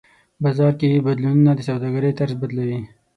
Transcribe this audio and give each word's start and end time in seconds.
بازار 0.43 0.73
کې 0.79 1.03
بدلونونه 1.05 1.51
د 1.55 1.59
سوداګرۍ 1.69 2.11
طرز 2.19 2.33
بدلوي. 2.41 2.79